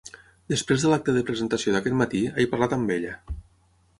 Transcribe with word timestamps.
Després 0.53 0.85
de 0.85 0.93
l’acte 0.93 1.15
de 1.17 1.23
presentació 1.27 1.75
d’aquest 1.75 1.99
matí, 2.01 2.21
he 2.45 2.49
parlat 2.55 2.75
amb 2.79 2.97
ella. 2.99 3.13